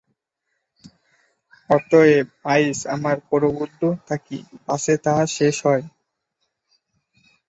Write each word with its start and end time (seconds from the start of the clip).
অতএব 1.69 2.27
আইস, 2.45 2.79
আমরা 2.93 3.13
প্রবুদ্ধ 3.29 3.81
থাকি, 4.07 4.37
পাছে 4.65 4.93
তাহার 5.05 5.27
শেষ 5.37 5.55
হয়। 5.65 5.83